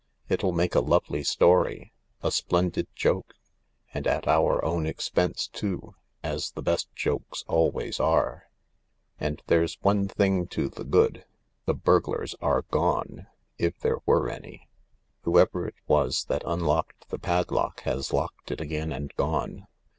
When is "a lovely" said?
0.73-1.23